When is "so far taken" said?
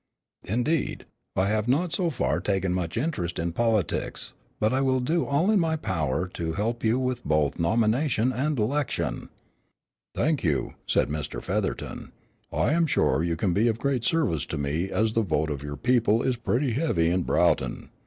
1.93-2.73